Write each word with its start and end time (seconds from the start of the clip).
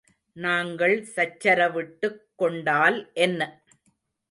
நாங்கள் 0.37 0.95
சச்சரவிட்டுக் 1.15 2.19
கொண்டால் 2.35 2.99
என்ன? 3.19 3.41